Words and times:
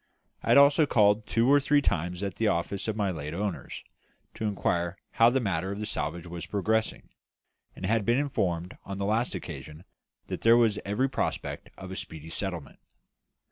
I 0.41 0.47
had 0.47 0.57
also 0.57 0.87
called 0.87 1.27
two 1.27 1.47
or 1.47 1.59
three 1.59 1.79
times 1.83 2.23
at 2.23 2.37
the 2.37 2.47
office 2.47 2.87
of 2.87 2.95
my 2.95 3.11
late 3.11 3.35
owners, 3.35 3.83
to 4.33 4.45
inquire 4.45 4.97
how 5.11 5.29
the 5.29 5.39
matter 5.39 5.71
of 5.71 5.79
the 5.79 5.85
salvage 5.85 6.25
was 6.25 6.47
progressing, 6.47 7.09
and 7.75 7.85
had 7.85 8.03
been 8.03 8.17
informed 8.17 8.79
on 8.83 8.97
the 8.97 9.05
last 9.05 9.35
occasion 9.35 9.83
that 10.25 10.41
there 10.41 10.57
was 10.57 10.79
every 10.85 11.07
prospect 11.07 11.69
of 11.77 11.91
a 11.91 11.95
speedy 11.95 12.31
settlement. 12.31 12.79